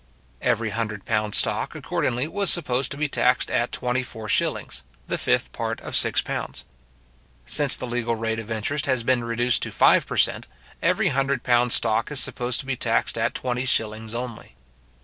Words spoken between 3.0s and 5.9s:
taxed at twenty four shillings, the fifth part